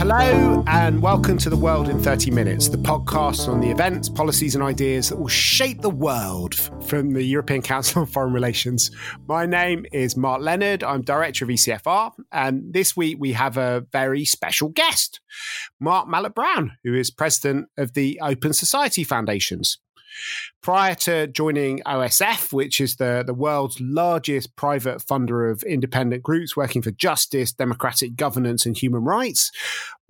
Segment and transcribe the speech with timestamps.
[0.00, 4.54] Hello, and welcome to The World in 30 Minutes, the podcast on the events, policies,
[4.54, 6.54] and ideas that will shape the world
[6.86, 8.90] from the European Council on Foreign Relations.
[9.28, 10.82] My name is Mark Leonard.
[10.82, 15.20] I'm director of ECFR, and this week we have a very special guest,
[15.78, 19.78] Mark Malloch Brown, who is president of the Open Society Foundations.
[20.62, 26.56] Prior to joining OSF, which is the, the world's largest private funder of independent groups
[26.56, 29.50] working for justice, democratic governance, and human rights,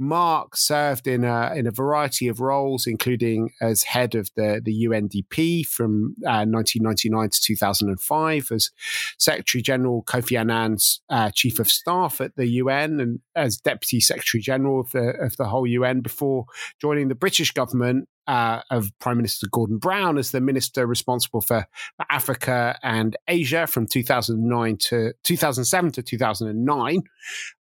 [0.00, 4.86] Mark served in a, in a variety of roles, including as head of the, the
[4.86, 8.71] UNDP from uh, 1999 to 2005, as
[9.19, 14.41] Secretary General Kofi Annan's uh, Chief of Staff at the UN, and as Deputy Secretary
[14.41, 16.46] General of the, of the whole UN before
[16.80, 21.66] joining the British government uh, of Prime Minister Gordon Brown as the minister responsible for
[22.11, 27.02] Africa and Asia from 2009 to 2007 to 2009.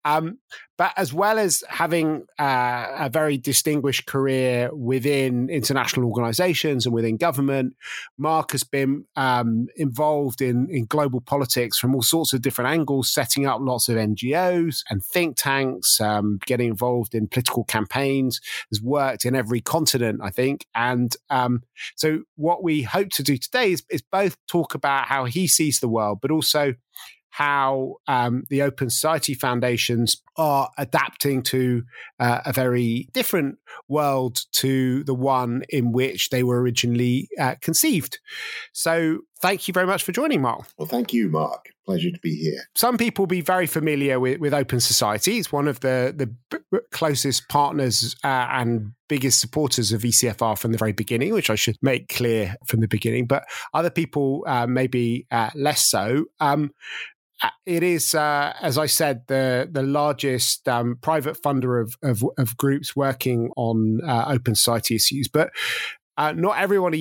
[0.04, 0.38] Um,
[0.78, 7.16] but as well as having uh, a very distinguished career within international organizations and within
[7.16, 7.76] government,
[8.18, 13.12] Mark has been um, involved in, in global politics from all sorts of different angles,
[13.12, 18.80] setting up lots of NGOs and think tanks, um, getting involved in political campaigns, has
[18.82, 20.66] worked in every continent, I think.
[20.74, 21.62] And um,
[21.94, 25.78] so, what we hope to do today is, is both talk about how he sees
[25.78, 26.74] the world, but also
[27.32, 31.82] how um, the Open Society Foundations are adapting to
[32.20, 33.56] uh, a very different
[33.88, 38.18] world to the one in which they were originally uh, conceived.
[38.72, 40.66] So, thank you very much for joining, Mark.
[40.76, 41.70] Well, thank you, Mark.
[41.86, 42.60] Pleasure to be here.
[42.74, 45.38] Some people will be very familiar with, with Open Society.
[45.38, 50.72] It's one of the, the b- closest partners uh, and biggest supporters of ECFR from
[50.72, 53.26] the very beginning, which I should make clear from the beginning.
[53.26, 53.44] But
[53.74, 56.26] other people uh, maybe uh, less so.
[56.38, 56.70] Um,
[57.66, 62.56] it is, uh, as I said, the the largest um, private funder of, of, of
[62.56, 65.50] groups working on uh, open society issues, but.
[66.18, 66.92] Uh, not everyone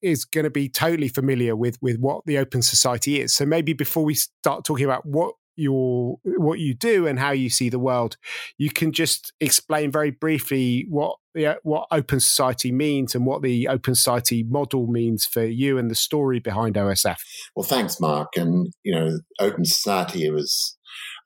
[0.00, 3.34] is going to be totally familiar with with what the open society is.
[3.34, 7.50] So maybe before we start talking about what your what you do and how you
[7.50, 8.16] see the world.
[8.58, 13.68] You can just explain very briefly what the, what open society means and what the
[13.68, 17.18] open society model means for you and the story behind OSF.
[17.54, 18.36] Well, thanks, Mark.
[18.36, 20.76] And you know, open society was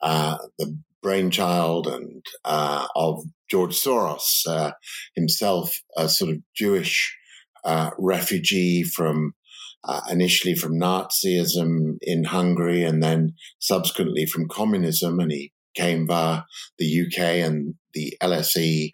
[0.03, 4.72] uh, the brainchild and uh, of George Soros uh,
[5.15, 7.16] himself, a sort of Jewish
[7.65, 9.32] uh, refugee from
[9.84, 15.21] uh, initially from Nazism in Hungary and then subsequently from communism.
[15.21, 16.43] And he came via
[16.79, 18.91] the UK and the LSE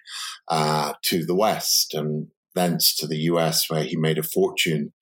[0.48, 4.92] uh, to the West and thence to the US, where he made a fortune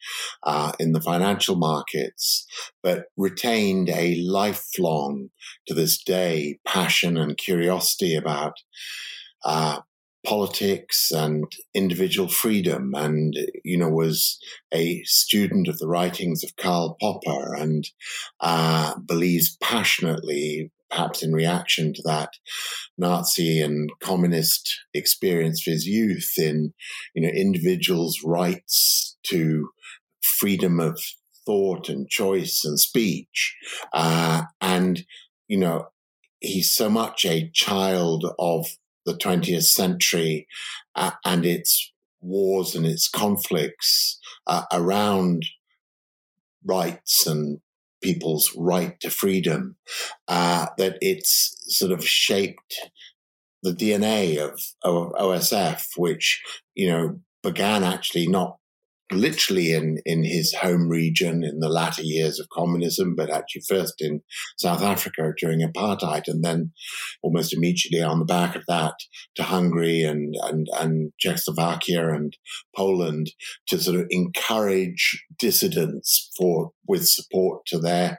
[0.43, 2.47] uh, in the financial markets,
[2.83, 5.31] but retained a lifelong,
[5.67, 8.55] to this day, passion and curiosity about
[9.45, 9.81] uh,
[10.27, 14.39] politics and individual freedom and you know was
[14.73, 17.91] a student of the writings of karl popper and
[18.41, 22.31] uh, believes passionately perhaps in reaction to that
[22.97, 26.73] nazi and communist experience of his youth in
[27.15, 29.69] you know individuals rights to
[30.23, 30.99] freedom of
[31.45, 33.57] thought and choice and speech.
[33.93, 35.05] Uh, and
[35.49, 35.87] you know
[36.41, 38.67] he's so much a child of
[39.07, 40.47] the 20th century
[40.95, 45.45] uh, and its wars and its conflicts uh, around
[46.65, 47.61] rights and
[48.05, 49.77] people's right to freedom,
[50.29, 52.75] uh, that it's sort of shaped
[53.63, 56.43] the DNA of, of OSF, which,
[56.75, 58.59] you know, began actually not
[59.13, 63.95] literally in, in his home region in the latter years of communism, but actually first
[64.01, 64.21] in
[64.57, 66.73] South Africa during apartheid, and then
[67.23, 68.95] almost immediately on the back of that
[69.37, 72.37] to Hungary and, and, and Czechoslovakia and
[72.77, 73.33] Poland
[73.69, 78.17] to sort of encourage dissidents for with support to their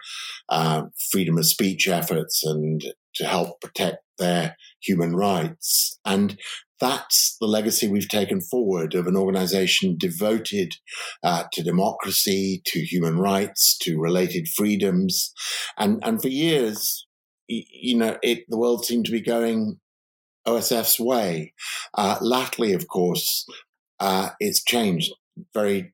[0.49, 2.83] uh, freedom of speech efforts and
[3.15, 5.99] to help protect their human rights.
[6.05, 6.37] And
[6.79, 10.75] that's the legacy we've taken forward of an organization devoted
[11.23, 15.33] uh, to democracy, to human rights, to related freedoms.
[15.77, 17.07] And, and for years,
[17.47, 19.79] you know, it, the world seemed to be going
[20.47, 21.53] OSF's way.
[21.93, 23.45] Uh, latterly, of course,
[23.99, 25.13] uh, it's changed
[25.53, 25.93] very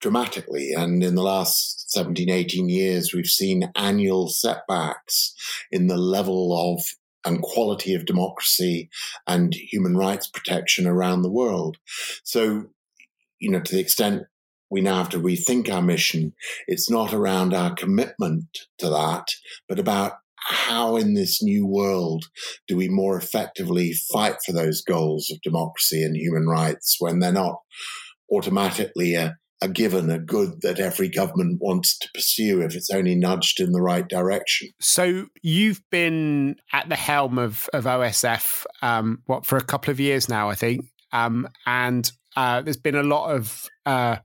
[0.00, 0.72] dramatically.
[0.72, 5.34] And in the last 17, 18 years, we've seen annual setbacks
[5.70, 6.82] in the level of
[7.24, 8.88] and quality of democracy
[9.26, 11.78] and human rights protection around the world.
[12.24, 12.64] So,
[13.38, 14.24] you know, to the extent
[14.70, 16.32] we now have to rethink our mission,
[16.66, 18.46] it's not around our commitment
[18.78, 19.26] to that,
[19.68, 22.24] but about how in this new world
[22.66, 27.32] do we more effectively fight for those goals of democracy and human rights when they're
[27.32, 27.60] not
[28.32, 33.14] automatically a, a given, a good that every government wants to pursue if it's only
[33.14, 34.68] nudged in the right direction.
[34.80, 40.00] So you've been at the helm of, of OSF, um, what, for a couple of
[40.00, 40.84] years now, I think.
[41.12, 44.16] Um, and uh, there's been a lot of uh,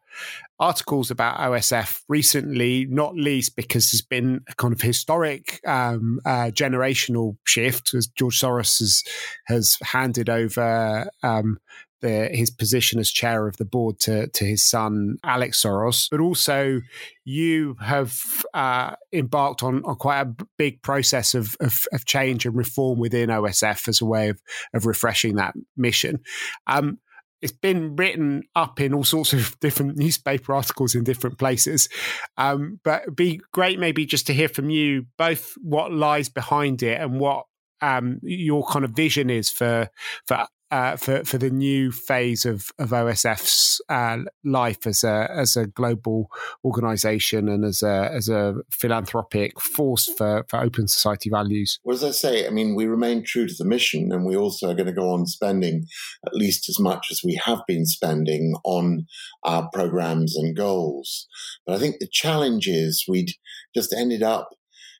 [0.60, 6.50] articles about OSF recently, not least because there's been a kind of historic um, uh,
[6.52, 9.04] generational shift as George Soros has,
[9.46, 11.58] has handed over um,
[12.02, 16.08] the, his position as chair of the board to, to his son, Alex Soros.
[16.10, 16.82] But also,
[17.26, 22.56] you have uh, embarked on, on quite a big process of, of, of, change and
[22.56, 24.42] reform within OSF as a way of,
[24.74, 26.20] of refreshing that mission.
[26.68, 27.00] Um,
[27.42, 31.90] it's been written up in all sorts of different newspaper articles in different places.
[32.38, 36.84] Um, but it'd be great maybe just to hear from you both what lies behind
[36.84, 37.46] it and what
[37.82, 39.90] um, your kind of vision is for
[40.26, 45.56] for uh, for for the new phase of of OSF's uh, life as a as
[45.56, 46.30] a global
[46.64, 51.80] organisation and as a as a philanthropic force for for open society values.
[51.84, 54.70] Well, as I say, I mean, we remain true to the mission, and we also
[54.70, 55.86] are going to go on spending
[56.26, 59.06] at least as much as we have been spending on
[59.44, 61.28] our programs and goals.
[61.66, 63.32] But I think the challenge is we'd
[63.76, 64.50] just ended up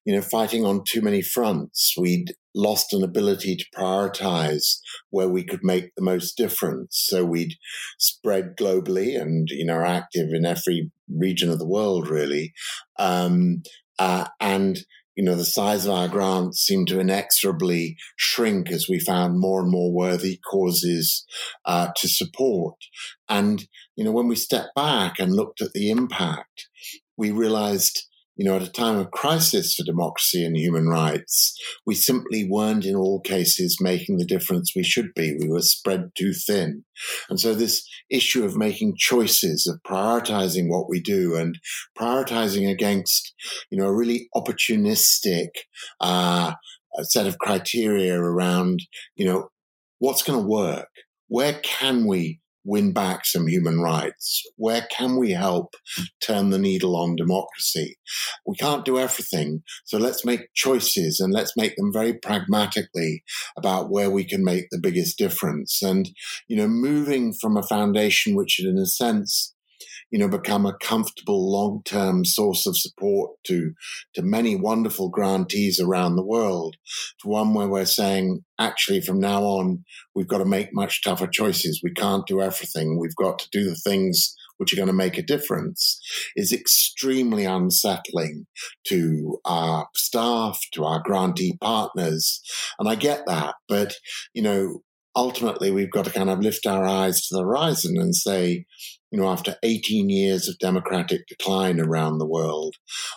[0.08, 1.94] you know, fighting on too many fronts.
[1.98, 4.78] We'd lost an ability to prioritize
[5.10, 7.04] where we could make the most difference.
[7.10, 7.56] So we'd
[8.00, 12.54] spread globally and, you know, active in every region of the world, really.
[12.98, 13.64] Um,
[14.00, 14.80] uh, and,
[15.18, 19.60] you know, the size of our grants seemed to inexorably shrink as we found more
[19.62, 21.26] and more worthy causes
[21.66, 22.78] uh, to support.
[23.28, 23.68] And,
[23.98, 26.70] you know, when we stepped back and looked at the impact,
[27.18, 28.07] we realized
[28.38, 32.86] you know, at a time of crisis for democracy and human rights, we simply weren't
[32.86, 35.36] in all cases making the difference we should be.
[35.40, 36.86] We were spread too thin.
[37.30, 41.58] And so this issue of making choices, of prioritizing what we do and
[41.98, 43.34] prioritizing against,
[43.72, 45.50] you know, a really opportunistic,
[46.00, 46.54] uh,
[47.02, 48.82] set of criteria around,
[49.16, 49.50] you know,
[50.00, 50.90] what's going to work?
[51.28, 54.44] Where can we win back some human rights?
[54.58, 55.76] Where can we help
[56.22, 57.98] turn the needle on democracy?
[58.46, 59.64] We can't do everything.
[59.86, 63.24] So let's make choices and let's make them very pragmatically
[63.58, 65.82] about where we can make the biggest difference.
[65.82, 66.10] And,
[66.48, 69.56] you know, moving from a foundation which in a sense
[70.12, 73.74] you know, become a comfortable long-term source of support to,
[74.16, 76.76] to many wonderful grantees around the world
[77.22, 79.84] to one where we're saying, actually, from now on,
[80.16, 81.82] we've got to make much tougher choices.
[81.84, 83.00] We can't do everything.
[83.00, 86.00] We've got to do the things which are going to make a difference
[86.36, 88.48] is extremely unsettling
[88.88, 92.42] to our staff, to our grantee partners.
[92.80, 93.56] And I get that.
[93.68, 93.96] But,
[94.34, 94.82] you know,
[95.16, 98.66] ultimately we've got to kind of lift our eyes to the horizon and say,
[99.12, 102.76] you know, after 18 years of democratic decline around the world,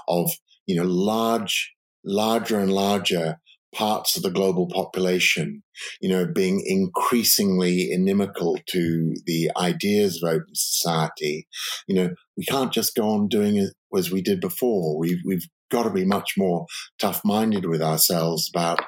[0.09, 0.31] of,
[0.67, 1.73] you know, large,
[2.05, 3.39] larger and larger
[3.75, 5.63] parts of the global population,
[6.01, 11.47] you know, being increasingly inimical to the ideas of open society,
[11.87, 14.99] you know, we can't just go on doing it as we did before.
[14.99, 16.67] We've, we've got to be much more
[16.99, 18.81] tough minded with ourselves about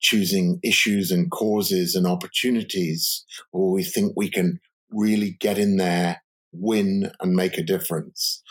[0.00, 4.58] choosing issues and causes and opportunities where we think we can
[4.90, 6.22] really get in there
[6.58, 8.42] win and make a difference.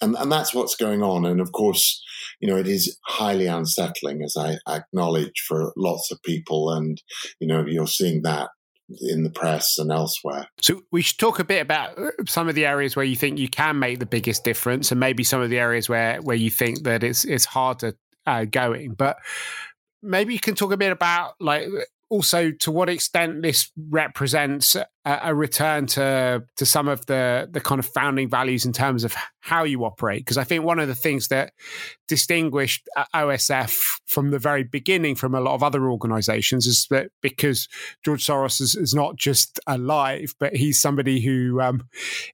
[0.00, 1.24] And, and that's what's going on.
[1.24, 2.02] And of course,
[2.40, 6.70] you know, it is highly unsettling, as I acknowledge, for lots of people.
[6.70, 7.00] And,
[7.38, 8.48] you know, you're seeing that
[9.00, 10.48] in the press and elsewhere.
[10.60, 13.38] So we should talk a bit about uh, some of the areas where you think
[13.38, 16.50] you can make the biggest difference, and maybe some of the areas where where you
[16.50, 17.94] think that it's it's harder
[18.26, 18.94] uh, going.
[18.94, 19.18] But
[20.02, 21.68] maybe you can talk a bit about like
[22.08, 27.78] also to what extent this represents a, return to to some of the the kind
[27.78, 30.94] of founding values in terms of how you operate because I think one of the
[30.94, 31.54] things that
[32.06, 37.10] distinguished uh, OSF from the very beginning from a lot of other organizations is that
[37.22, 37.66] because
[38.04, 41.88] George Soros is, is not just alive but he's somebody who um,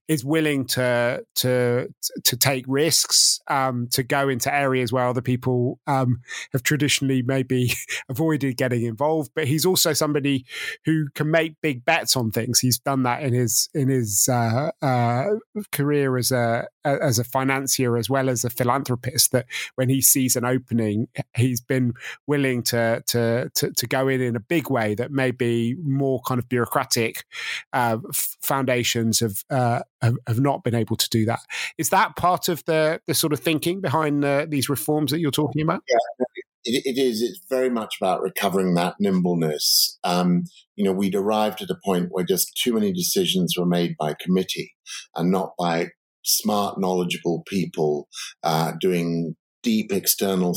[0.09, 1.87] is willing to to
[2.25, 6.19] to take risks um, to go into areas where other people um,
[6.51, 7.71] have traditionally maybe
[8.09, 10.45] avoided getting involved but he's also somebody
[10.83, 12.56] who can make big bets on things.
[12.59, 15.25] He's done that in his in his uh, uh,
[15.71, 19.31] career as a as a financier as well as a philanthropist.
[19.31, 19.45] That
[19.75, 21.93] when he sees an opening, he's been
[22.25, 26.39] willing to to to, to go in in a big way that maybe more kind
[26.39, 27.25] of bureaucratic
[27.73, 27.97] uh,
[28.41, 31.39] foundations have, uh, have, have not been able to do that.
[31.77, 35.61] Is that part of the the sort of thinking behind these reforms that you're talking
[35.61, 35.81] about?
[35.87, 36.25] Yeah
[36.67, 37.21] it, it is.
[37.21, 39.97] It's very much about recovering that nimbleness.
[40.03, 40.43] Um,
[40.75, 44.15] you know, we'd arrived at a point where just too many decisions were made by
[44.19, 44.73] committee
[45.15, 45.89] and not by
[46.23, 48.07] smart, knowledgeable people
[48.43, 50.55] uh, doing deep external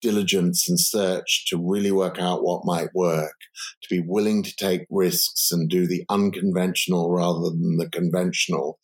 [0.00, 3.34] diligence and search to really work out what might work,
[3.82, 8.78] to be willing to take risks and do the unconventional rather than the conventional,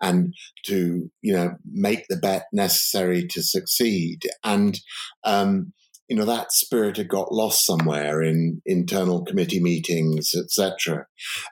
[0.00, 4.28] and to you know make the bet necessary to succeed.
[4.44, 4.78] And
[5.24, 5.72] um,
[6.08, 11.06] you know that spirit had got lost somewhere in internal committee meetings, etc.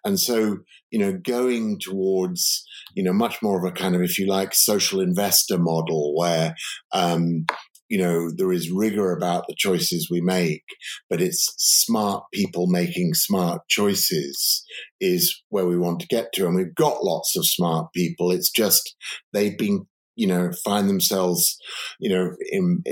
[0.04, 0.58] And so
[0.90, 2.64] you know going towards
[2.94, 6.54] you know much more of a kind of if you like social investor model where
[6.92, 7.46] um,
[7.90, 10.62] you know, there is rigor about the choices we make,
[11.10, 14.64] but it's smart people making smart choices
[15.00, 16.46] is where we want to get to.
[16.46, 18.30] And we've got lots of smart people.
[18.30, 18.94] It's just
[19.32, 19.86] they've been,
[20.20, 21.56] you know, find themselves,
[21.98, 22.84] you know, in,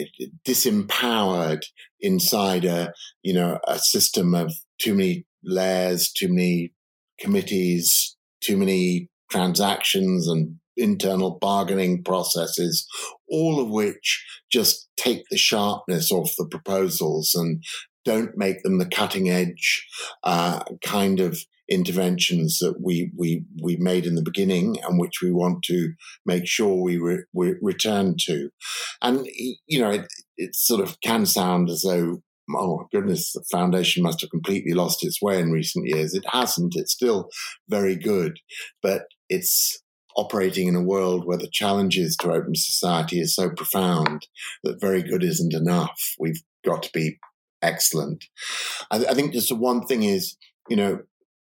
[0.46, 1.60] disempowered
[2.00, 2.90] inside a,
[3.22, 6.72] you know, a system of too many layers, too many
[7.20, 12.86] committees, too many transactions and internal bargaining processes,
[13.28, 17.62] all of which just take the sharpness off the proposals and
[18.06, 19.86] don't make them the cutting edge
[20.24, 25.30] uh, kind of interventions that we, we, we made in the beginning and which we
[25.30, 25.92] want to
[26.24, 28.50] make sure we, re, we return to.
[29.02, 29.26] And,
[29.66, 30.06] you know, it,
[30.36, 32.22] it sort of can sound as though
[32.56, 36.14] oh my goodness, the foundation must have completely lost its way in recent years.
[36.14, 36.74] It hasn't.
[36.76, 37.28] It's still
[37.68, 38.38] very good,
[38.82, 39.82] but it's
[40.16, 44.26] operating in a world where the challenges to open society is so profound
[44.64, 46.14] that very good isn't enough.
[46.18, 47.18] We've got to be
[47.62, 48.24] excellent.
[48.90, 50.36] I, I think just the one thing is,
[50.68, 51.00] you know,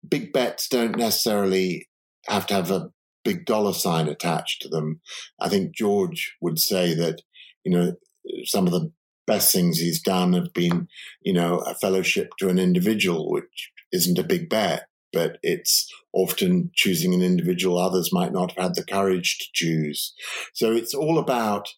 [0.07, 1.87] big bets don't necessarily
[2.27, 2.89] have to have a
[3.23, 5.01] big dollar sign attached to them.
[5.39, 7.21] I think George would say that,
[7.63, 7.93] you know,
[8.45, 8.91] some of the
[9.27, 10.87] best things he's done have been,
[11.21, 16.71] you know, a fellowship to an individual, which isn't a big bet but it's often
[16.73, 20.13] choosing an individual others might not have had the courage to choose.
[20.53, 21.69] So it's all about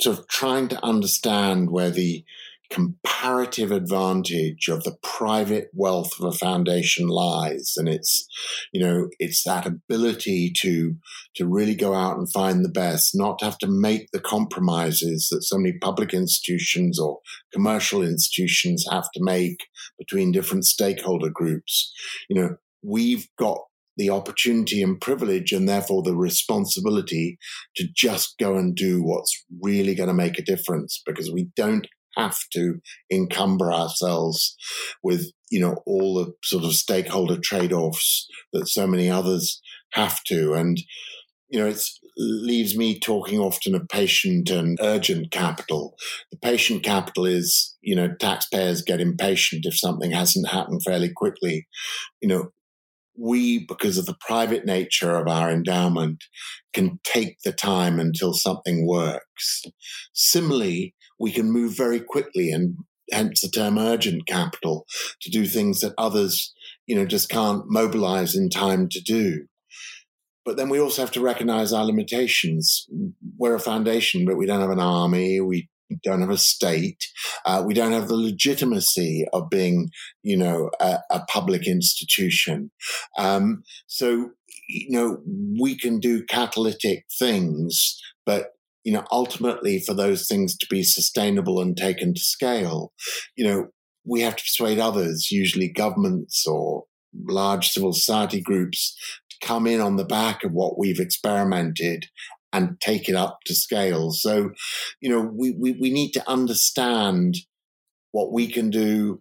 [0.00, 2.24] sort of trying to understand where the
[2.70, 7.74] comparative advantage of the private wealth of a foundation lies.
[7.76, 8.26] And it's
[8.72, 10.94] you know it's that ability to
[11.36, 15.28] to really go out and find the best not to have to make the compromises
[15.30, 17.18] that so many public institutions or
[17.52, 19.66] commercial institutions have to make
[19.98, 21.92] between different stakeholder groups.
[22.28, 23.58] You know we've got
[23.96, 27.36] the opportunity and privilege and therefore the responsibility
[27.74, 31.88] to just go and do what's really going to make a difference because we don't
[32.18, 34.56] have to encumber ourselves
[35.02, 40.54] with you know all the sort of stakeholder trade-offs that so many others have to.
[40.54, 40.78] And
[41.48, 41.80] you know it
[42.16, 45.94] leaves me talking often of patient and urgent capital.
[46.30, 51.66] The patient capital is you know taxpayers get impatient if something hasn't happened fairly quickly.
[52.20, 52.52] You know
[53.18, 56.22] we, because of the private nature of our endowment,
[56.72, 59.64] can take the time until something works.
[60.14, 62.76] Similarly, we can move very quickly and
[63.10, 64.86] hence the term urgent capital
[65.22, 66.54] to do things that others,
[66.86, 69.46] you know, just can't mobilize in time to do.
[70.44, 72.86] But then we also have to recognize our limitations.
[73.36, 75.40] We're a foundation, but we don't have an army.
[75.40, 75.68] We
[76.02, 77.02] don't have a state.
[77.44, 79.90] Uh, we don't have the legitimacy of being,
[80.22, 82.70] you know, a, a public institution.
[83.18, 84.30] Um, so,
[84.68, 85.18] you know,
[85.60, 88.52] we can do catalytic things, but
[88.84, 92.92] you know, ultimately, for those things to be sustainable and taken to scale,
[93.36, 93.68] you know,
[94.04, 96.84] we have to persuade others, usually governments or
[97.26, 98.96] large civil society groups,
[99.30, 102.06] to come in on the back of what we've experimented
[102.52, 104.10] and take it up to scale.
[104.10, 104.50] So,
[105.00, 107.36] you know, we, we, we need to understand
[108.12, 109.20] what we can do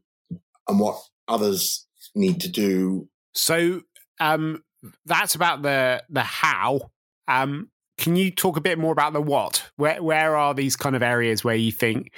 [0.67, 0.97] and what
[1.27, 1.85] others
[2.15, 3.09] need to do.
[3.33, 3.81] So
[4.19, 4.63] um,
[5.05, 6.91] that's about the the how.
[7.27, 9.70] Um, can you talk a bit more about the what?
[9.75, 12.12] Where where are these kind of areas where you think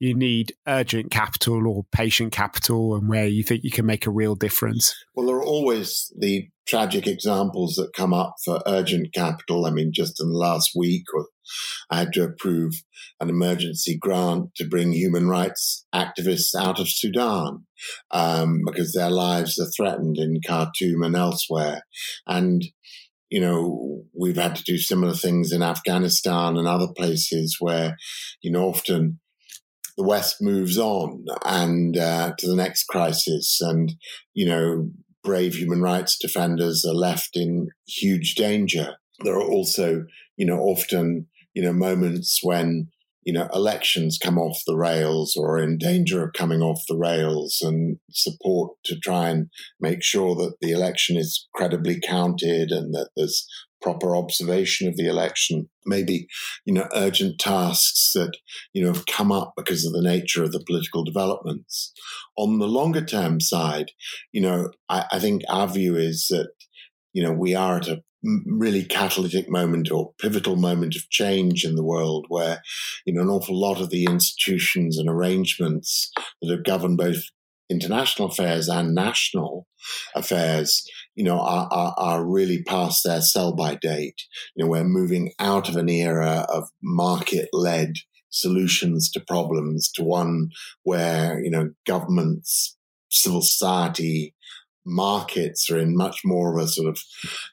[0.00, 4.10] you need urgent capital or patient capital, and where you think you can make a
[4.10, 4.94] real difference?
[5.14, 9.66] Well, there are always the tragic examples that come up for urgent capital.
[9.66, 11.04] I mean, just in the last week,
[11.90, 12.72] I had to approve
[13.20, 17.66] an emergency grant to bring human rights activists out of Sudan
[18.10, 21.82] um, because their lives are threatened in Khartoum and elsewhere,
[22.26, 22.64] and
[23.30, 27.96] you know, we've had to do similar things in Afghanistan and other places where,
[28.42, 29.20] you know, often
[29.96, 33.94] the West moves on and uh, to the next crisis, and
[34.34, 34.90] you know,
[35.24, 38.96] brave human rights defenders are left in huge danger.
[39.24, 40.04] There are also,
[40.36, 42.88] you know, often, you know, moments when
[43.26, 46.96] you know, elections come off the rails or are in danger of coming off the
[46.96, 49.48] rails and support to try and
[49.80, 53.44] make sure that the election is credibly counted and that there's
[53.82, 56.28] proper observation of the election, maybe,
[56.64, 58.32] you know, urgent tasks that,
[58.72, 61.92] you know, have come up because of the nature of the political developments.
[62.36, 63.90] On the longer term side,
[64.30, 66.50] you know, I, I think our view is that,
[67.12, 68.02] you know, we are at a
[68.46, 72.62] really catalytic moment or pivotal moment of change in the world where
[73.04, 77.22] you know an awful lot of the institutions and arrangements that have governed both
[77.68, 79.66] international affairs and national
[80.14, 84.22] affairs, you know, are, are, are, really past their sell by date.
[84.54, 87.94] You know, we're moving out of an era of market led
[88.30, 90.50] solutions to problems to one
[90.84, 92.76] where, you know, governments,
[93.10, 94.34] civil society,
[94.86, 96.98] markets are in much more of a sort of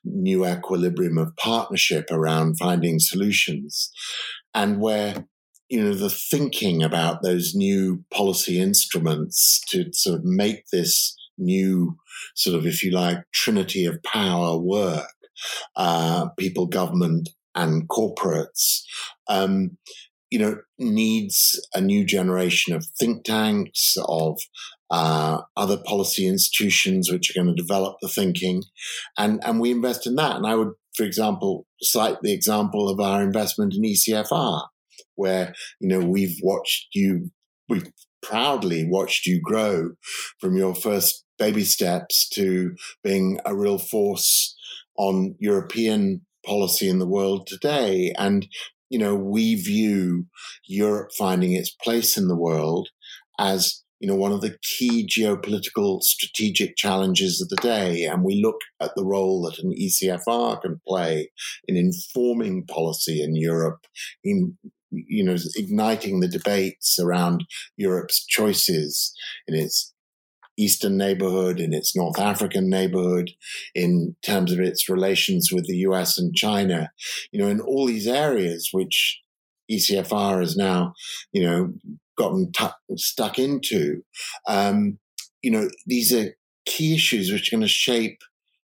[0.03, 3.91] new equilibrium of partnership around finding solutions.
[4.53, 5.25] And where
[5.69, 11.97] you know, the thinking about those new policy instruments to sort of make this new
[12.35, 15.09] sort of, if you like, trinity of power work,
[15.75, 18.83] uh, people, government, and corporates,
[19.27, 19.77] um,
[20.33, 24.39] you know, needs a new generation of think tanks, of
[24.89, 28.63] uh, other policy institutions which are going to develop the thinking,
[29.15, 30.35] and and we invest in that.
[30.35, 34.63] And I would, for example, cite the example of our investment in ECFR
[35.13, 37.29] where, you know, we've watched you,
[37.69, 37.91] we've
[38.23, 39.91] proudly watched you grow
[40.39, 44.55] from your first baby steps to being a real force
[44.97, 48.13] on European policy in the world today.
[48.17, 48.47] And,
[48.93, 50.27] you know, we view
[50.67, 52.89] Europe finding its place in the world
[53.39, 58.03] as you know, one of the key geopolitical strategic challenges of the day.
[58.03, 61.31] And we look at the role that an ECFR can play
[61.69, 63.87] in informing policy in Europe,
[64.23, 64.57] in
[64.91, 67.45] you know, igniting the debates around
[67.77, 69.13] Europe's choices
[69.47, 69.92] in its
[70.57, 73.31] eastern neighborhood, in its North African neighborhood,
[73.73, 76.91] in terms of its relations with the US and China,
[77.31, 79.21] you know, in all these areas which
[79.71, 80.93] ECFR has now,
[81.31, 81.73] you know,
[82.17, 84.03] gotten t- stuck into.
[84.47, 84.99] Um,
[85.41, 88.19] you know, these are key issues which are going to shape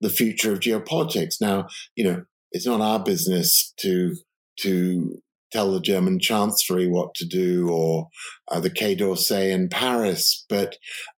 [0.00, 1.40] the future of geopolitics.
[1.40, 4.14] Now, you know, it's not our business to
[4.61, 8.08] to tell the German Chancellery what to do or
[8.50, 10.44] uh, the Quai d'Orsay in Paris.
[10.48, 10.76] But,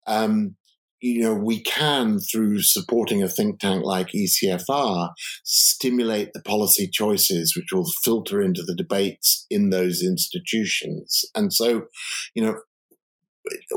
[0.07, 0.55] um,
[1.01, 5.09] you know, we can, through supporting a think tank like ECFR,
[5.43, 11.23] stimulate the policy choices which will filter into the debates in those institutions.
[11.35, 11.83] And so,
[12.35, 12.55] you know,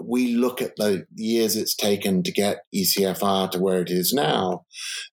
[0.03, 4.65] we look at the years it's taken to get ECFR to where it is now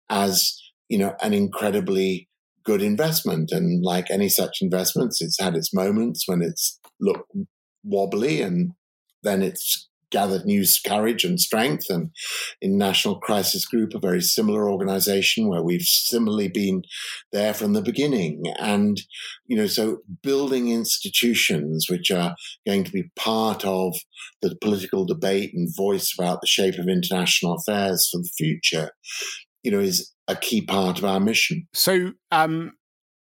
[0.08, 2.28] as, you know, an incredibly
[2.68, 3.50] good investment.
[3.50, 7.32] And like any such investments, it's had its moments when it's looked
[7.82, 8.72] wobbly and
[9.22, 11.86] then it's gathered new courage and strength.
[11.88, 12.10] And
[12.60, 16.82] International Crisis Group, a very similar organization where we've similarly been
[17.32, 18.42] there from the beginning.
[18.58, 19.00] And,
[19.46, 22.34] you know, so building institutions which are
[22.66, 23.94] going to be part of
[24.42, 28.90] the political debate and voice about the shape of international affairs for the future,
[29.62, 31.66] you know, is a key part of our mission.
[31.72, 32.72] So, um,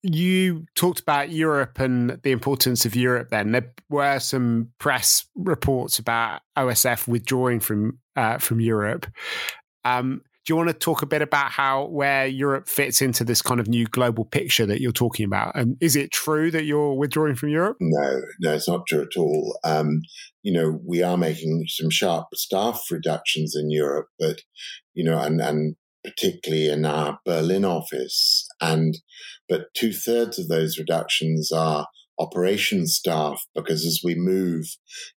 [0.03, 3.29] you talked about Europe and the importance of Europe.
[3.29, 9.07] Then there were some press reports about OSF withdrawing from uh, from Europe.
[9.85, 13.41] Um, do you want to talk a bit about how where Europe fits into this
[13.41, 15.55] kind of new global picture that you're talking about?
[15.55, 17.77] And is it true that you're withdrawing from Europe?
[17.79, 19.57] No, no, it's not true at all.
[19.63, 20.01] Um,
[20.41, 24.41] you know, we are making some sharp staff reductions in Europe, but
[24.93, 28.47] you know, and and particularly in our Berlin office.
[28.61, 28.97] And
[29.49, 31.87] but two thirds of those reductions are
[32.19, 34.65] operations staff because as we move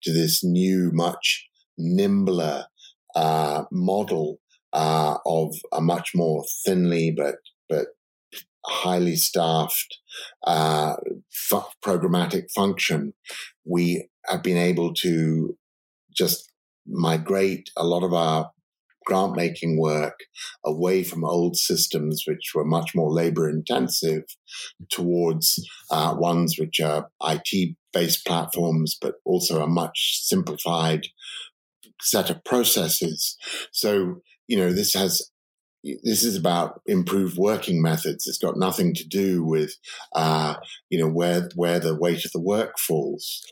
[0.02, 2.66] to this new, much nimbler
[3.16, 4.38] uh, model
[4.72, 7.36] uh, of a much more thinly but
[7.68, 7.86] but
[8.66, 9.98] highly staffed
[10.46, 10.96] uh,
[11.52, 13.12] f- programmatic function,
[13.64, 15.56] we have been able to
[16.16, 16.52] just
[16.86, 18.50] migrate a lot of our
[19.04, 20.20] grant making work
[20.64, 24.24] away from old systems which were much more labor intensive
[24.90, 31.06] towards uh, ones which are IT based platforms, but also a much simplified
[32.02, 33.36] set of processes.
[33.72, 35.30] So, you know, this has
[36.02, 38.26] this is about improved working methods.
[38.26, 39.74] It's got nothing to do with,
[40.14, 40.54] uh,
[40.88, 43.44] you know, where where the weight of the work falls.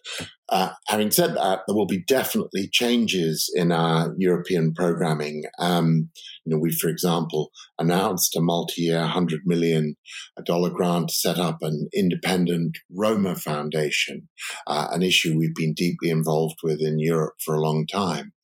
[0.52, 5.44] Uh, having said that, there will be definitely changes in our European programming.
[5.58, 6.10] Um,
[6.44, 9.96] you know, we, for example, announced a multi-year, hundred million
[10.44, 14.28] dollar grant to set up an independent Roma Foundation,
[14.66, 18.34] uh, an issue we've been deeply involved with in Europe for a long time.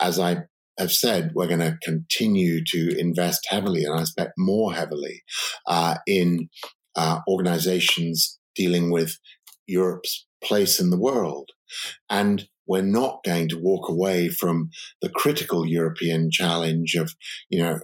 [0.00, 0.44] As I
[0.78, 5.22] have said we're going to continue to invest heavily, and I expect more heavily,
[5.66, 6.48] uh, in
[6.96, 9.18] uh, organizations dealing with
[9.66, 11.50] Europe's place in the world.
[12.08, 14.70] And we're not going to walk away from
[15.02, 17.14] the critical European challenge of,
[17.50, 17.80] you know,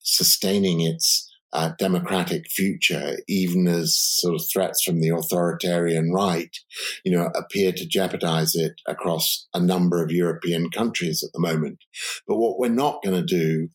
[0.00, 6.56] sustaining its uh, democratic future, even as sort of threats from the authoritarian right,
[7.04, 11.78] you know, appear to jeopardize it across a number of European countries at the moment.
[12.26, 13.68] But what we're not going to do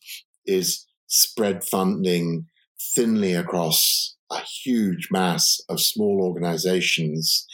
[0.46, 2.48] is spread funding
[2.96, 7.46] thinly across a huge mass of small organizations.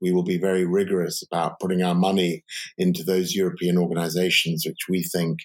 [0.00, 2.44] We will be very rigorous about putting our money
[2.78, 5.40] into those European organizations which we think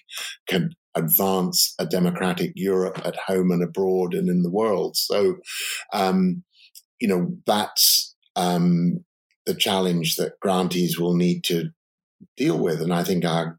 [0.48, 4.96] can advance a democratic Europe at home and abroad and in the world.
[4.96, 5.36] So,
[5.92, 6.42] um,
[7.00, 9.04] you know, that's um,
[9.44, 11.70] the challenge that grantees will need to
[12.36, 12.80] deal with.
[12.80, 13.58] And I think our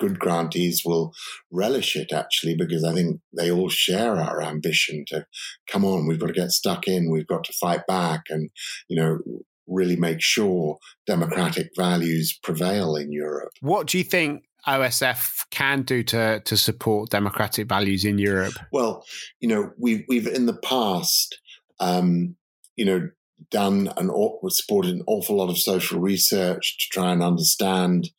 [0.00, 1.12] good grantees will
[1.50, 5.26] relish it actually because I think they all share our ambition to
[5.68, 8.50] come on, we've got to get stuck in, we've got to fight back and,
[8.88, 9.18] you know,
[9.66, 13.52] really make sure democratic values prevail in Europe.
[13.60, 18.54] What do you think OSF can do to to support democratic values in Europe?
[18.72, 19.04] Well,
[19.40, 21.38] you know, we've we've in the past,
[21.80, 22.36] um,
[22.76, 23.08] you know,
[23.50, 24.10] done and
[24.52, 28.10] supported an awful lot of social research to try and understand,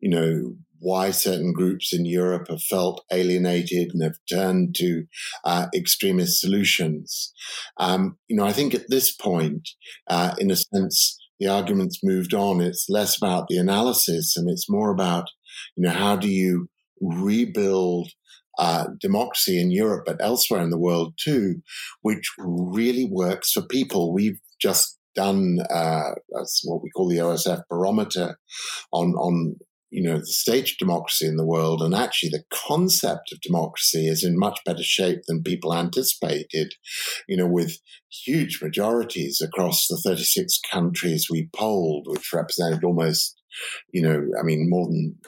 [0.00, 5.04] you know, why certain groups in Europe have felt alienated and have turned to
[5.44, 7.32] uh, extremist solutions.
[7.78, 9.68] Um, you know, I think at this point,
[10.08, 12.60] uh, in a sense, the argument's moved on.
[12.60, 15.28] It's less about the analysis and it's more about,
[15.76, 16.68] you know, how do you
[17.00, 18.10] rebuild
[18.58, 21.62] uh, democracy in Europe, but elsewhere in the world too,
[22.02, 24.12] which really works for people.
[24.12, 26.10] We've just done uh,
[26.64, 28.38] what we call the OSF barometer
[28.92, 29.56] on on
[29.92, 31.82] you know, the state of democracy in the world.
[31.82, 36.74] And actually, the concept of democracy is in much better shape than people anticipated,
[37.28, 37.76] you know, with
[38.24, 43.38] huge majorities across the 36 countries we polled, which represented almost,
[43.92, 45.18] you know, I mean, more than,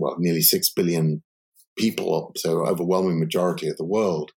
[0.00, 1.22] well, nearly 6 billion
[1.76, 4.30] people, so overwhelming majority of the world,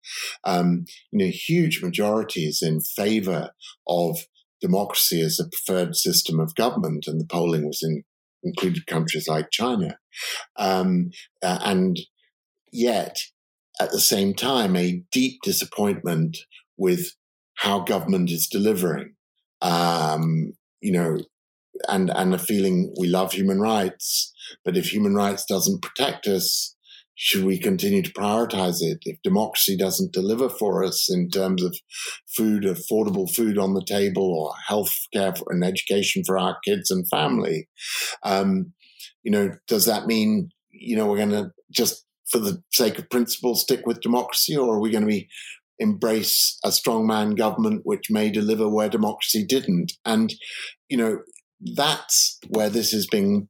[0.43, 3.51] um, you know, huge majorities in favor
[3.87, 4.19] of
[4.61, 8.03] democracy as a preferred system of government, and the polling was in
[8.43, 9.99] included countries like China.
[10.57, 11.11] Um,
[11.43, 11.99] uh, and
[12.73, 13.19] yet,
[13.81, 16.39] at the same time, a deep disappointment
[16.77, 17.13] with
[17.57, 19.15] how government is delivering.
[19.63, 21.19] Um, you know,
[21.89, 24.33] and and a feeling we love human rights,
[24.65, 26.76] but if human rights doesn't protect us,
[27.17, 28.99] should we continue to prioritize it?
[29.03, 31.75] If democracy doesn't deliver for us in terms of
[32.37, 37.09] food, affordable food on the table, or health care and education for our kids and
[37.09, 37.69] family,
[38.23, 38.75] um,
[39.23, 43.09] you know, does that mean you know we're going to just for the sake of
[43.09, 45.29] principle stick with democracy, or are we going to be
[45.79, 49.93] embrace a strongman government which may deliver where democracy didn't?
[50.05, 50.35] And
[50.91, 51.21] you know,
[51.75, 53.49] that's where this is being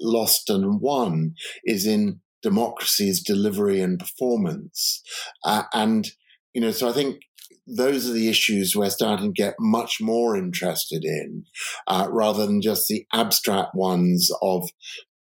[0.00, 5.02] lost and won is in democracy's delivery and performance.
[5.44, 6.08] Uh, and,
[6.54, 7.20] you know, so I think
[7.66, 11.44] those are the issues we're starting to get much more interested in,
[11.86, 14.68] uh, rather than just the abstract ones of,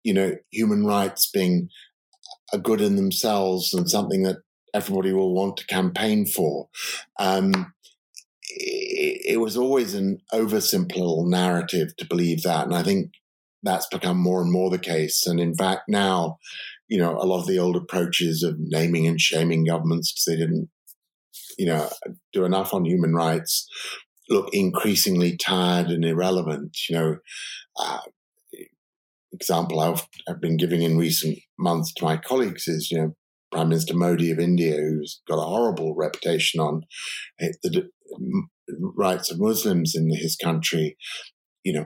[0.04, 1.70] you know, human rights being
[2.54, 4.38] a good in themselves and something that
[4.74, 6.68] everybody will want to campaign for.
[7.20, 7.74] Um,
[8.50, 12.66] it, it was always an oversimple narrative to believe that.
[12.66, 13.12] And I think
[13.64, 15.26] that's become more and more the case.
[15.26, 16.38] And in fact, now
[16.88, 20.42] you know, a lot of the old approaches of naming and shaming governments because they
[20.42, 20.70] didn't,
[21.58, 21.90] you know,
[22.34, 23.68] do enough on human rights
[24.30, 26.78] look increasingly tired and irrelevant.
[26.90, 27.18] You know,
[27.80, 28.00] uh,
[29.34, 33.16] example I've, I've been giving in recent months to my colleagues is, you know,
[33.52, 36.84] Prime Minister Modi of India, who's got a horrible reputation on
[37.40, 37.90] eh, the
[38.96, 40.98] rights of Muslims in his country,
[41.64, 41.86] you know,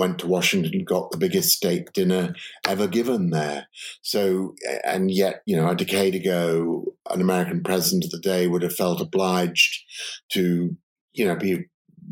[0.00, 2.34] went to Washington, and got the biggest steak dinner
[2.66, 3.66] ever given there.
[4.00, 8.62] So, and yet, you know, a decade ago, an American president of the day would
[8.62, 9.84] have felt obliged
[10.32, 10.74] to,
[11.12, 11.66] you know, be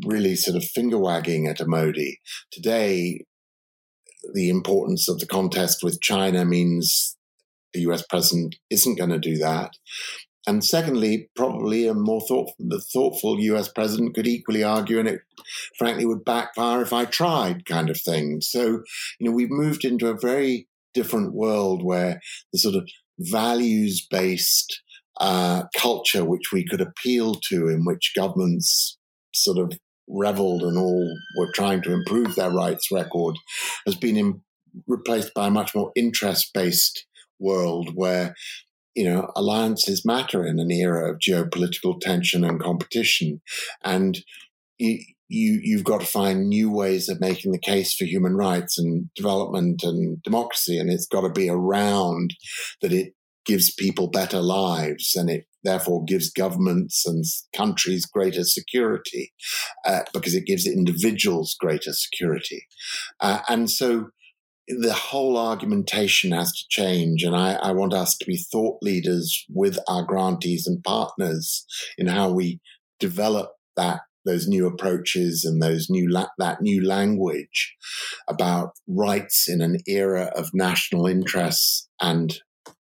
[0.05, 2.19] really sort of finger wagging at a Modi.
[2.51, 3.25] Today,
[4.35, 7.17] the importance of the contest with China means
[7.73, 9.71] the US president isn't going to do that.
[10.47, 15.21] And secondly, probably a more thoughtful, the thoughtful US president could equally argue, and it
[15.77, 18.41] frankly would backfire if I tried, kind of thing.
[18.41, 18.83] So,
[19.19, 22.21] you know, we've moved into a very different world where
[22.51, 24.81] the sort of values based
[25.19, 28.97] uh, culture which we could appeal to, in which governments
[29.33, 33.35] sort of reveled and all were trying to improve their rights record,
[33.85, 34.41] has been in,
[34.87, 37.05] replaced by a much more interest based
[37.39, 38.35] world where
[38.99, 43.39] you know, alliances matter in an era of geopolitical tension and competition.
[43.81, 44.19] And
[44.77, 48.77] you, you, you've got to find new ways of making the case for human rights
[48.77, 50.77] and development and democracy.
[50.77, 52.33] And it's got to be around
[52.81, 53.13] that it
[53.45, 57.23] gives people better lives and it therefore gives governments and
[57.55, 59.31] countries greater security
[59.85, 62.65] uh, because it gives individuals greater security.
[63.21, 64.09] Uh, and so
[64.69, 67.23] the whole argumentation has to change.
[67.23, 71.65] And I, I, want us to be thought leaders with our grantees and partners
[71.97, 72.59] in how we
[72.99, 77.75] develop that those new approaches and those new la- that new language
[78.27, 82.39] about rights in an era of national interests and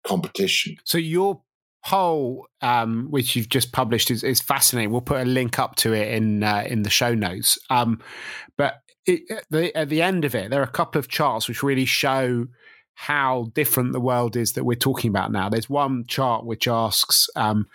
[0.06, 0.76] competition.
[0.84, 1.42] So your
[1.86, 4.92] poll, um, which you've just published, is, is fascinating.
[4.92, 7.58] We'll put a link up to it in uh, in the show notes.
[7.70, 8.02] Um,
[8.58, 11.48] but it, at, the, at the end of it, there are a couple of charts
[11.48, 12.48] which really show
[12.94, 15.50] how different the world is that we're talking about now.
[15.50, 17.68] There's one chart which asks um,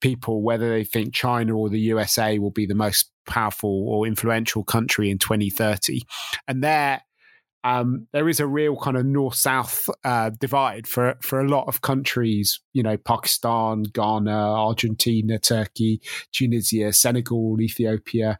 [0.00, 4.64] people whether they think China or the USA will be the most powerful or influential
[4.64, 6.02] country in 2030.
[6.48, 7.02] And there,
[7.64, 11.66] um, there is a real kind of north south uh, divide for for a lot
[11.68, 12.60] of countries.
[12.72, 16.00] You know, Pakistan, Ghana, Argentina, Turkey,
[16.32, 18.38] Tunisia, Senegal, Ethiopia,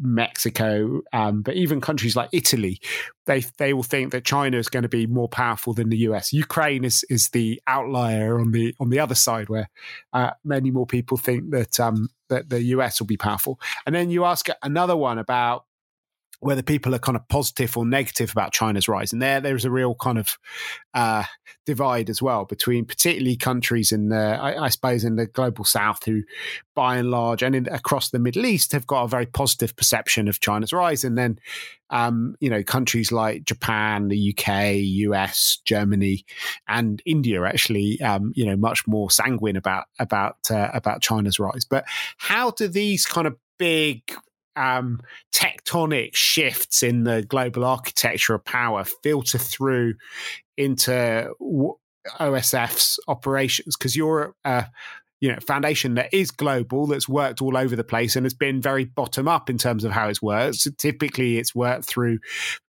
[0.00, 2.80] Mexico, um, but even countries like Italy,
[3.26, 6.32] they they will think that China is going to be more powerful than the US.
[6.32, 9.68] Ukraine is is the outlier on the on the other side, where
[10.12, 13.60] uh, many more people think that um, that the US will be powerful.
[13.84, 15.64] And then you ask another one about
[16.40, 19.12] whether people are kind of positive or negative about China's rise.
[19.12, 20.38] And there, there's a real kind of
[20.94, 21.24] uh,
[21.66, 26.04] divide as well between particularly countries in the, I, I, suppose, in the global south
[26.04, 26.22] who,
[26.74, 30.28] by and large, and in, across the Middle East have got a very positive perception
[30.28, 31.04] of China's rise.
[31.04, 31.38] And then,
[31.90, 36.24] um, you know, countries like Japan, the UK, US, Germany,
[36.66, 41.66] and India actually, um, you know, much more sanguine about about uh, about China's rise.
[41.66, 41.84] But
[42.16, 44.10] how do these kind of big
[44.56, 45.00] um,
[45.32, 49.94] tectonic shifts in the global architecture of power filter through
[50.56, 51.32] into
[52.18, 54.66] OSF's operations because you're a
[55.20, 58.60] you know foundation that is global that's worked all over the place and has been
[58.60, 60.56] very bottom up in terms of how it's worked.
[60.56, 62.18] So typically, it's worked through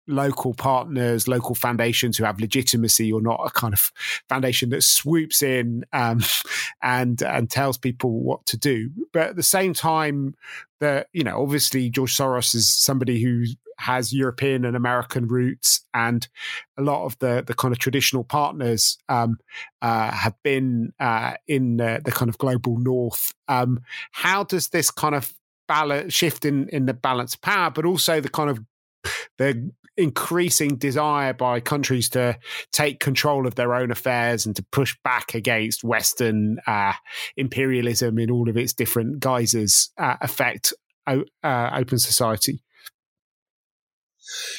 [0.08, 3.92] local partners, local foundations who have legitimacy, or not a kind of
[4.28, 6.20] foundation that swoops in um,
[6.82, 8.90] and and tells people what to do.
[9.12, 10.34] But at the same time,
[10.80, 13.44] that you know, obviously George Soros is somebody who
[13.78, 16.26] has European and American roots, and
[16.76, 19.38] a lot of the the kind of traditional partners um,
[19.82, 23.32] uh, have been uh, in the, the, kind of global north.
[23.46, 25.32] Um, how does this kind of
[25.68, 28.60] balance shift in in the balance of power, but also the kind of
[29.38, 32.38] the increasing desire by countries to
[32.72, 36.92] take control of their own affairs and to push back against Western uh,
[37.36, 40.72] imperialism in all of its different guises uh, affect
[41.06, 42.62] uh, open society?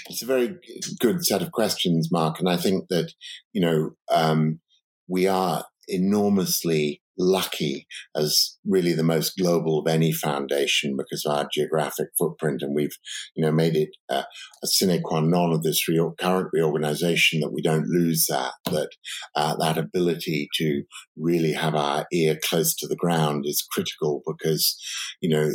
[0.10, 0.56] It's a very
[1.00, 3.14] good set of questions, Mark, and I think that
[3.54, 4.60] you know um,
[5.08, 11.48] we are enormously lucky as really the most global of any foundation because of our
[11.54, 12.62] geographic footprint.
[12.62, 12.98] And we've,
[13.36, 14.24] you know, made it uh,
[14.64, 18.90] a sine qua non of this real current reorganization that we don't lose that, that,
[19.36, 20.84] uh, that ability to
[21.20, 24.78] really have our ear close to the ground is critical because,
[25.22, 25.50] you know,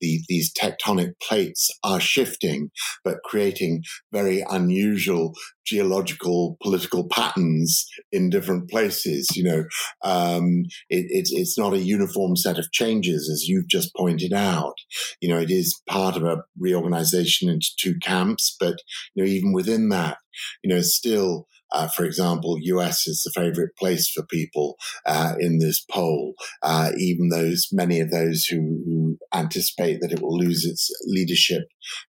[0.00, 2.70] the, these tectonic plates are shifting,
[3.04, 5.34] but creating very unusual
[5.68, 9.28] geological political patterns in different places.
[9.36, 9.64] You know,
[10.02, 14.74] um, it, it's it's not a uniform set of changes, as you've just pointed out.
[15.20, 18.76] You know, it is part of a reorganization into two camps, but
[19.14, 20.18] you know, even within that,
[20.62, 24.76] you know, still uh, for example, US is the favorite place for people
[25.06, 30.22] uh, in this poll, uh, even those many of those who, who, anticipate that it
[30.22, 31.64] will lose its leadership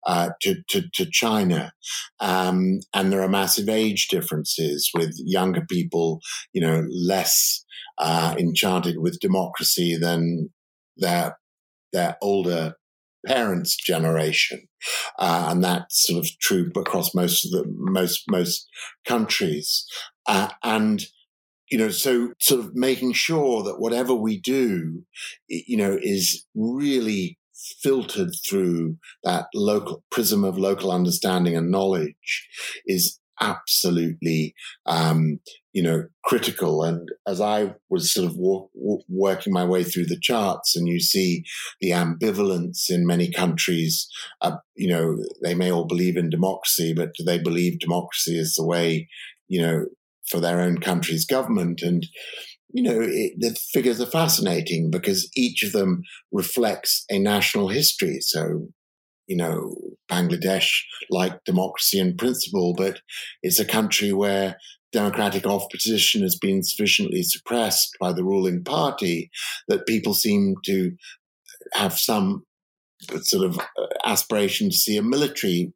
[0.06, 1.74] uh, to, to, to, China.
[2.20, 6.22] Um, and there are massive age differences with younger people,
[6.54, 7.66] you know, less
[7.98, 10.50] uh, enchanted with democracy than
[10.98, 11.38] their
[11.92, 12.76] their older
[13.30, 14.68] parents' generation,
[15.20, 18.68] uh, and that's sort of true across most of the most most
[19.06, 19.86] countries.
[20.28, 21.06] Uh, and
[21.72, 25.04] you know, so sort of making sure that whatever we do,
[25.48, 27.38] you know, is really
[27.84, 32.48] filtered through that local prism of local understanding and knowledge
[32.86, 34.54] is absolutely,
[34.86, 35.40] um,
[35.74, 36.84] you know, critical.
[36.84, 38.72] And as I was sort of walk,
[39.08, 41.44] working my way through the charts, and you see
[41.80, 44.08] the ambivalence in many countries,
[44.42, 48.56] uh, you know, they may all believe in democracy, but do they believe democracy is
[48.56, 49.08] the way,
[49.48, 49.86] you know,
[50.28, 51.82] for their own country's government?
[51.82, 52.06] And
[52.72, 58.20] you know, it, the figures are fascinating because each of them reflects a national history.
[58.22, 58.68] So,
[59.30, 59.76] you know,
[60.12, 63.00] Bangladesh like democracy in principle, but
[63.44, 64.58] it's a country where
[64.92, 69.30] democratic opposition has been sufficiently suppressed by the ruling party
[69.68, 70.92] that people seem to
[71.74, 72.44] have some
[73.22, 75.72] sort of uh, aspiration to see a military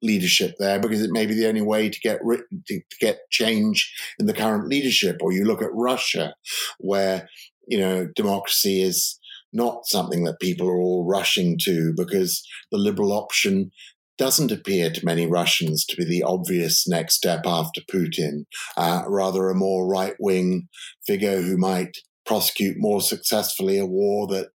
[0.00, 2.20] leadership there because it may be the only way to get
[2.68, 5.16] to get change in the current leadership.
[5.20, 6.34] Or you look at Russia,
[6.78, 7.28] where
[7.66, 9.18] you know democracy is
[9.54, 13.70] not something that people are all rushing to because the liberal option
[14.18, 18.44] doesn't appear to many Russians to be the obvious next step after Putin,
[18.76, 20.68] uh, rather a more right wing
[21.06, 24.48] figure who might prosecute more successfully a war that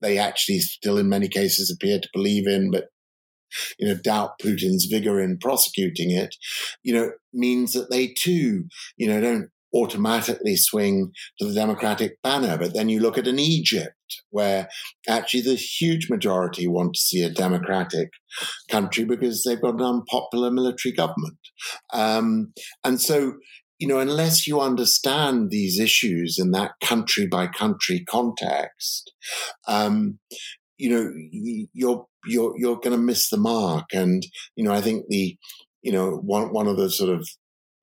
[0.00, 2.86] they actually still in many cases appear to believe in, but
[3.78, 6.34] you know, doubt Putin's vigor in prosecuting it,
[6.82, 8.64] you know, means that they too,
[8.96, 12.56] you know, don't automatically swing to the democratic banner.
[12.58, 13.94] But then you look at an Egypt
[14.30, 14.68] where
[15.08, 18.10] actually the huge majority want to see a democratic
[18.70, 21.38] country because they've got an unpopular military government.
[21.92, 22.52] Um,
[22.84, 23.34] and so,
[23.78, 29.12] you know, unless you understand these issues in that country by country context,
[29.66, 30.18] um,
[30.76, 31.12] you know,
[31.72, 33.86] you're you're you're going to miss the mark.
[33.92, 34.24] And
[34.56, 35.36] you know, I think the
[35.82, 37.28] you know one one of the sort of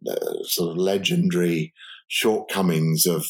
[0.07, 1.73] uh, sort of legendary
[2.07, 3.25] shortcomings of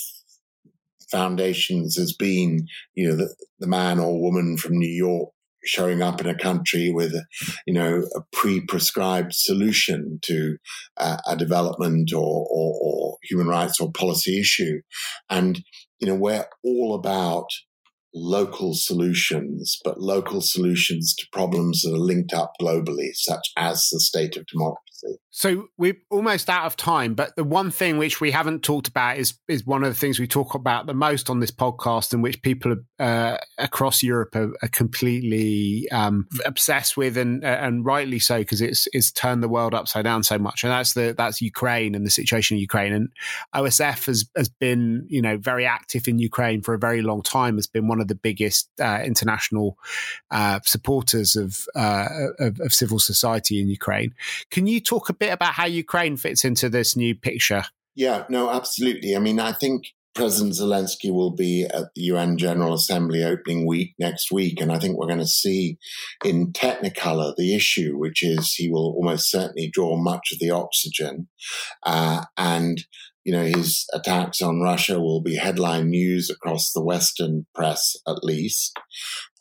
[1.12, 5.30] foundations has been you know the, the man or woman from New York
[5.66, 7.14] showing up in a country with,
[7.66, 10.58] you know, a pre-prescribed solution to
[10.98, 14.82] uh, a development or, or, or, human rights or policy issue.
[15.32, 15.64] And,
[16.00, 17.48] you know, we're all about
[18.14, 24.00] local solutions, but local solutions to problems that are linked up globally, such as the
[24.00, 24.46] state of
[25.30, 29.18] So we're almost out of time, but the one thing which we haven't talked about
[29.18, 32.24] is is one of the things we talk about the most on this podcast, and
[32.24, 38.40] which people uh, across Europe are, are completely um, obsessed with, and and rightly so,
[38.40, 41.96] because it's it's turned the world upside down so much, and that's the that's Ukraine
[41.96, 43.10] and the situation in Ukraine, and
[43.54, 47.56] OSF has has been you know very active in Ukraine for a very long time,
[47.56, 49.78] has been one of the biggest uh, international
[50.32, 52.08] uh, supporters of, uh,
[52.40, 54.14] of of civil society in Ukraine.
[54.50, 57.64] Can you talk a bit about how Ukraine fits into this new picture?
[57.96, 59.16] Yeah, no, absolutely.
[59.16, 63.96] I mean, I think President Zelensky will be at the UN General Assembly opening week
[64.00, 65.78] next week, and I think we're going to see
[66.24, 71.28] in Technicolor the issue, which is he will almost certainly draw much of the oxygen,
[71.84, 72.82] uh, and
[73.26, 78.24] you know his attacks on Russia will be headline news across the Western press, at
[78.24, 78.80] least,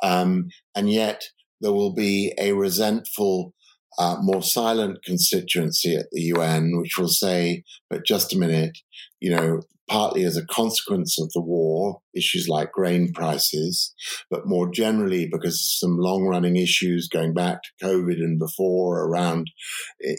[0.02, 1.22] um, and yet
[1.60, 3.54] there will be a resentful
[3.98, 8.78] uh, more silent constituency at the UN, which will say, but just a minute,
[9.20, 13.94] you know, partly as a consequence of the war, issues like grain prices,
[14.30, 19.04] but more generally because of some long running issues going back to COVID and before
[19.04, 19.50] around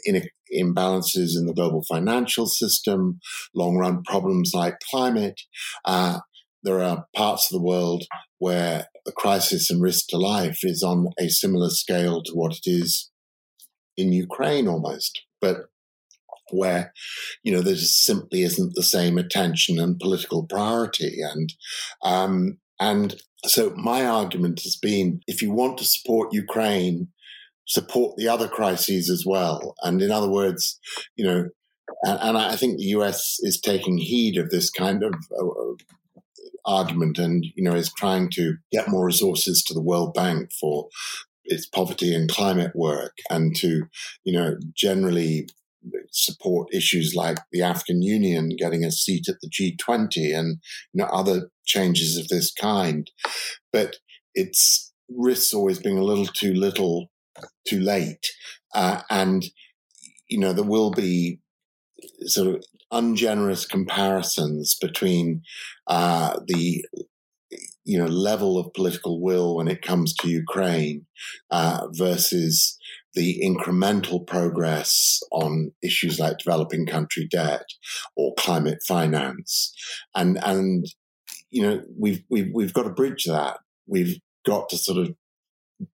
[0.06, 3.20] in imbalances in the global financial system,
[3.54, 5.42] long run problems like climate.
[5.84, 6.20] Uh,
[6.64, 8.04] there are parts of the world
[8.40, 12.70] where the crisis and risk to life is on a similar scale to what it
[12.70, 13.12] is
[13.98, 15.70] in Ukraine almost, but
[16.52, 16.94] where
[17.44, 21.22] you know there just simply isn't the same attention and political priority.
[21.22, 21.54] And
[22.04, 27.08] um, and so my argument has been if you want to support Ukraine
[27.68, 29.74] support the other crises as well.
[29.82, 30.80] And in other words
[31.16, 31.50] you know
[32.04, 35.74] and, and I think the US is taking heed of this kind of uh,
[36.66, 40.88] argument and you know is trying to get more resources to the World Bank for
[41.46, 43.86] its poverty and climate work and to,
[44.24, 45.48] you know, generally
[46.12, 50.60] support issues like the African Union getting a seat at the G20 and
[50.94, 53.10] you know other changes of this kind.
[53.72, 53.98] But
[54.34, 57.10] it's risks always being a little too little,
[57.68, 58.26] too late,
[58.74, 59.46] uh, and
[60.28, 61.40] you know there will be
[62.22, 65.42] sort of ungenerous comparisons between
[65.88, 66.86] uh, the
[67.86, 71.06] you know level of political will when it comes to Ukraine
[71.52, 72.78] uh, versus
[73.16, 77.66] the incremental progress on issues like developing country debt
[78.16, 79.74] or climate finance.
[80.14, 80.86] And, and,
[81.50, 83.58] you know, we've, we've, we've got to bridge that.
[83.88, 85.16] We've got to sort of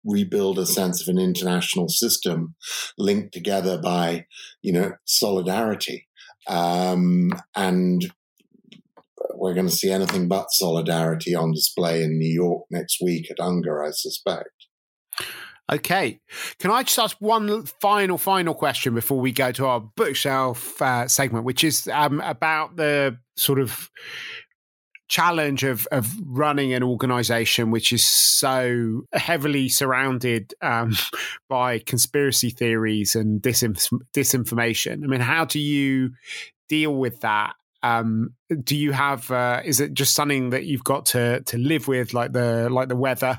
[0.04, 2.54] rebuild a sense of an international system
[2.98, 4.24] linked together by,
[4.62, 6.08] you know, solidarity.
[6.48, 8.10] Um, and
[9.38, 13.38] we're going to see anything but solidarity on display in New York next week at
[13.38, 14.50] UNGA, I suspect.
[15.70, 16.20] Okay.
[16.58, 21.06] Can I just ask one final, final question before we go to our bookshelf uh,
[21.06, 23.88] segment, which is um, about the sort of
[25.10, 30.92] challenge of of running an organization which is so heavily surrounded um,
[31.48, 35.02] by conspiracy theories and disinf- disinformation.
[35.04, 36.12] I mean, how do you
[36.68, 37.54] deal with that?
[37.82, 39.30] Um, do you have?
[39.30, 42.88] Uh, is it just something that you've got to to live with, like the like
[42.88, 43.38] the weather,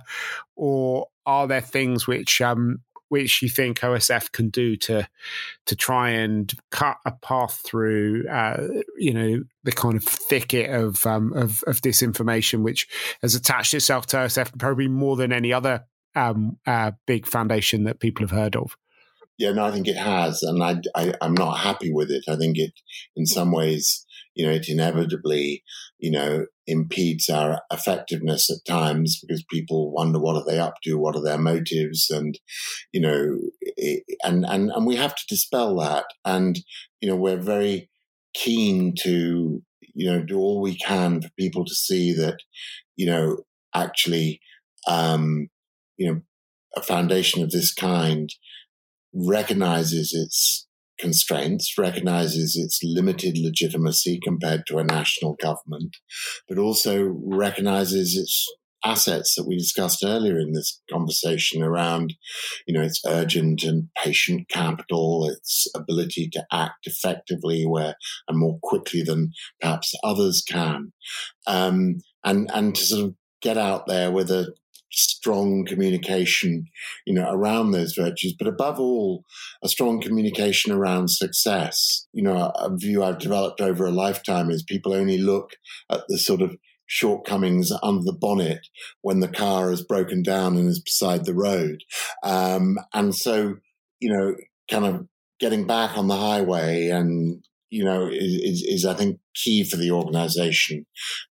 [0.56, 2.82] or are there things which um,
[3.12, 5.06] which you think OSF can do to
[5.66, 8.66] to try and cut a path through, uh,
[8.98, 12.88] you know, the kind of thicket of, um, of, of disinformation which
[13.22, 15.84] has attached itself to OSF probably more than any other
[16.16, 18.78] um, uh, big foundation that people have heard of.
[19.38, 22.24] Yeah, no, I think it has, and I, I I'm not happy with it.
[22.30, 22.72] I think it,
[23.18, 24.06] in some ways,
[24.36, 25.64] you know, it inevitably,
[26.00, 30.98] you know, impedes our effectiveness at times because people wonder what are they up to,
[30.98, 32.40] what are their motives, and
[32.92, 33.38] you know,
[34.24, 36.06] and and and we have to dispel that.
[36.26, 36.60] And
[37.02, 37.90] you know, we're very
[38.34, 39.62] keen to
[39.94, 42.38] you know do all we can for people to see that
[42.96, 43.38] you know
[43.76, 44.40] actually
[44.88, 45.50] um,
[45.98, 46.22] you know
[46.76, 48.30] a foundation of this kind
[49.14, 50.68] recognizes its
[51.02, 55.98] constraints, recognizes its limited legitimacy compared to a national government,
[56.48, 58.48] but also recognizes its
[58.84, 62.14] assets that we discussed earlier in this conversation around,
[62.68, 67.96] you know, its urgent and patient capital, its ability to act effectively where
[68.28, 70.92] and more quickly than perhaps others can,
[71.48, 74.54] um, and and to sort of get out there with a
[74.92, 76.66] strong communication,
[77.06, 79.24] you know, around those virtues, but above all,
[79.64, 82.08] a strong communication around success.
[82.14, 85.52] You know, a, view I've developed over a lifetime is people only look
[85.90, 86.56] at the sort of
[86.88, 88.68] shortcomings under the bonnet
[89.02, 91.84] when the car has broken down and is beside the road.
[92.24, 93.56] Um, and so,
[94.00, 94.36] you know,
[94.70, 95.08] kind of
[95.40, 99.92] getting back on the highway and, you know, is, is, I think, key for the
[99.92, 100.86] organization.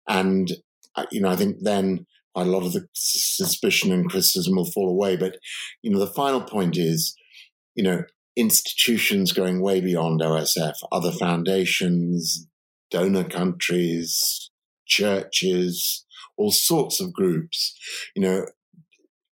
[0.09, 0.51] And,
[0.97, 4.89] uh, you know, I think then a lot of the suspicion and criticism will fall
[4.89, 5.17] away.
[5.17, 5.39] But,
[5.83, 7.15] you know, the final point is,
[7.75, 8.05] you know,
[8.37, 12.47] institutions going way beyond OSF, other foundations,
[12.91, 14.51] donor countries,
[14.87, 16.05] churches,
[16.37, 17.77] all sorts of groups,
[18.15, 18.47] you know,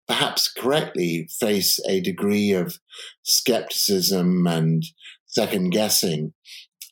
[0.07, 2.79] perhaps correctly face a degree of
[3.23, 4.83] skepticism and
[5.27, 6.33] second guessing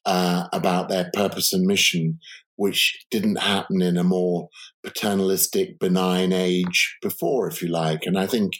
[0.04, 2.18] uh, about their purpose and mission
[2.56, 4.48] which didn't happen in a more
[4.82, 8.00] paternalistic, benign age before, if you like.
[8.04, 8.54] And I think,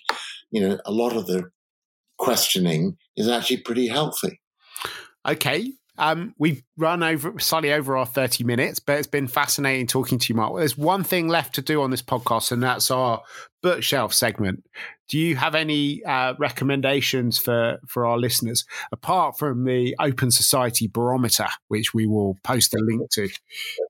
[0.51, 1.51] you know, a lot of the
[2.19, 4.41] questioning is actually pretty healthy.
[5.27, 5.73] Okay.
[5.99, 10.33] Um, we've run over slightly over our 30 minutes, but it's been fascinating talking to
[10.33, 10.57] you, Mark.
[10.57, 13.23] There's one thing left to do on this podcast, and that's our
[13.63, 14.65] bookshelf segment.
[15.09, 20.89] Do you have any uh, recommendations for for our listeners apart from the Open Society
[20.89, 23.29] Barometer, which we will post a link to?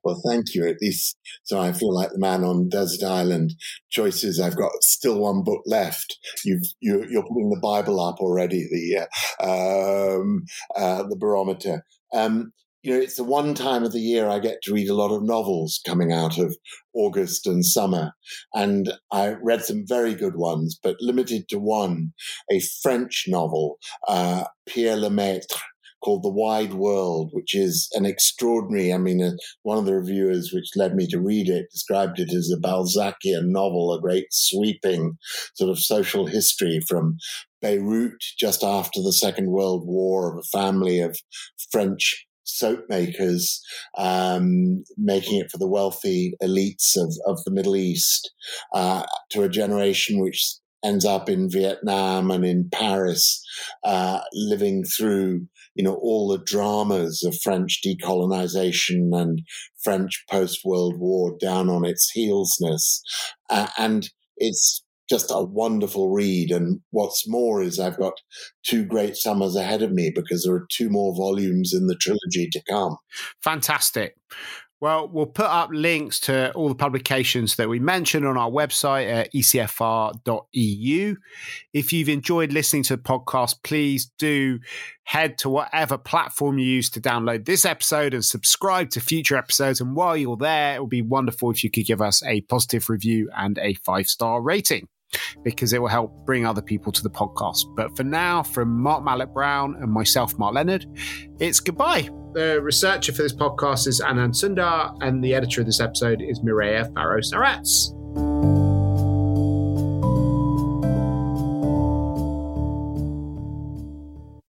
[0.04, 0.66] Well, thank you.
[0.66, 3.54] At least, so I feel like the man on desert island.
[3.88, 4.38] Choices.
[4.38, 6.18] I've got still one book left.
[6.44, 8.68] You've you, are putting the Bible up already.
[8.70, 9.06] The
[9.40, 10.44] uh, um,
[10.76, 11.84] uh, the Barometer.
[12.12, 12.52] Um,
[12.83, 15.14] you know, it's the one time of the year I get to read a lot
[15.14, 16.57] of novels coming out of
[16.95, 18.12] August and summer.
[18.55, 22.12] And I read some very good ones, but limited to one,
[22.51, 25.59] a French novel, uh, Pierre Lemaitre,
[26.05, 30.53] called The Wide World, which is an extraordinary, I mean, uh, one of the reviewers
[30.53, 35.18] which led me to read it described it as a Balzacian novel, a great sweeping
[35.55, 37.16] sort of social history from
[37.61, 41.18] Beirut just after the Second World War of a family of
[41.72, 43.61] French soap makers
[43.99, 48.30] um, making it for the wealthy elites of, of the Middle East
[48.74, 53.42] uh, to a generation which ends up in Vietnam and in Paris,
[53.84, 59.42] uh, living through you know all the dramas of French decolonization and
[59.82, 63.01] French post World War down on its heelsness,
[63.51, 66.50] uh, and it's just a wonderful read.
[66.50, 68.14] And what's more is I've got
[68.64, 72.48] two great summers ahead of me because there are two more volumes in the trilogy
[72.50, 72.96] to come.
[73.42, 74.16] Fantastic.
[74.78, 79.11] Well, we'll put up links to all the publications that we mentioned on our website
[79.11, 81.16] at ecfr.eu.
[81.72, 84.59] If you've enjoyed listening to the podcast, please do
[85.04, 89.80] head to whatever platform you use to download this episode and subscribe to future episodes.
[89.80, 92.90] And while you're there, it would be wonderful if you could give us a positive
[92.90, 94.88] review and a five star rating
[95.42, 97.64] because it will help bring other people to the podcast.
[97.76, 100.86] But for now, from Mark Malloch-Brown and myself, Mark Leonard,
[101.38, 102.08] it's goodbye.
[102.34, 106.40] The researcher for this podcast is Anand Sundar, and the editor of this episode is
[106.40, 108.55] Mireya Farrow Sarats.